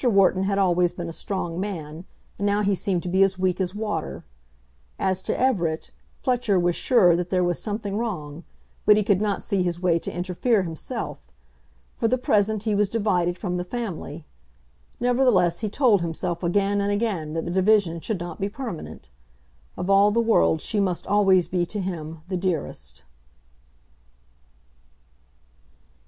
Wharton 0.03 0.45
had 0.45 0.57
always 0.57 0.93
been 0.93 1.09
a 1.09 1.13
strong 1.13 1.59
man, 1.59 2.05
and 2.39 2.45
now 2.47 2.63
he 2.63 2.73
seemed 2.73 3.03
to 3.03 3.07
be 3.07 3.21
as 3.21 3.37
weak 3.37 3.61
as 3.61 3.75
water. 3.75 4.25
As 4.97 5.21
to 5.21 5.39
Everett, 5.39 5.91
Fletcher 6.23 6.59
was 6.59 6.75
sure 6.75 7.15
that 7.15 7.29
there 7.29 7.43
was 7.43 7.61
something 7.61 7.95
wrong, 7.95 8.43
but 8.83 8.97
he 8.97 9.03
could 9.03 9.21
not 9.21 9.43
see 9.43 9.61
his 9.61 9.79
way 9.79 9.99
to 9.99 10.11
interfere 10.11 10.63
himself. 10.63 11.31
For 11.97 12.07
the 12.07 12.17
present 12.17 12.63
he 12.63 12.73
was 12.73 12.89
divided 12.89 13.37
from 13.37 13.57
the 13.57 13.63
family. 13.63 14.25
Nevertheless 14.99 15.59
he 15.59 15.69
told 15.69 16.01
himself 16.01 16.41
again 16.41 16.81
and 16.81 16.91
again 16.91 17.33
that 17.33 17.45
that 17.45 17.51
division 17.51 17.99
should 17.99 18.19
not 18.19 18.41
be 18.41 18.49
permanent. 18.49 19.11
Of 19.77 19.87
all 19.91 20.09
the 20.09 20.19
world 20.19 20.61
she 20.61 20.79
must 20.79 21.05
always 21.05 21.47
be 21.47 21.63
to 21.67 21.79
him 21.79 22.23
the 22.27 22.37
dearest. 22.37 23.03